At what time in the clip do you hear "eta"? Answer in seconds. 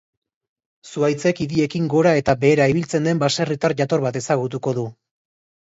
2.21-2.35